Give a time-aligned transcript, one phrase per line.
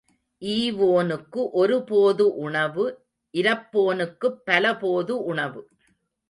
[0.41, 2.85] ஈவோனுக்கு ஒரு போது உணவு
[3.33, 5.61] இரப்போனுக்குப் பல போது உணவு.